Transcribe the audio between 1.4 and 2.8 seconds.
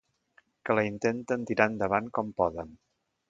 tirar endavant com poden.